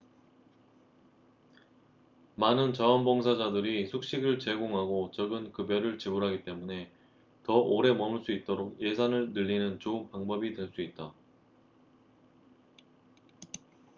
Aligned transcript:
많은 2.33 2.73
자원봉사자들이 2.73 3.85
숙식을 3.85 4.39
제공하고 4.39 5.11
적은 5.11 5.51
급여를 5.51 5.99
지불하기 5.99 6.43
때문에 6.43 6.91
더 7.43 7.53
오래 7.59 7.93
머물 7.93 8.23
수 8.23 8.31
있도록 8.31 8.81
예산을 8.81 9.33
늘리는 9.33 9.79
좋은 9.79 10.09
방법이 10.09 10.55
될 10.55 10.71
수 10.73 10.81
있다 10.81 11.13